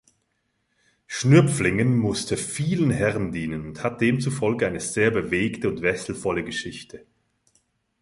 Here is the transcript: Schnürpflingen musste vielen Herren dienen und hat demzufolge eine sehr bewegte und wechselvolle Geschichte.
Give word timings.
Schnürpflingen 1.05 1.95
musste 1.95 2.35
vielen 2.35 2.89
Herren 2.89 3.31
dienen 3.31 3.67
und 3.67 3.83
hat 3.83 4.01
demzufolge 4.01 4.65
eine 4.65 4.79
sehr 4.79 5.11
bewegte 5.11 5.69
und 5.69 5.83
wechselvolle 5.83 6.43
Geschichte. 6.43 7.05